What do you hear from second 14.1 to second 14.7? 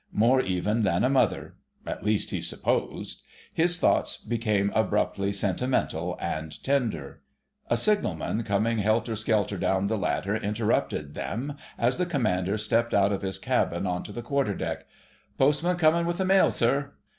the quarter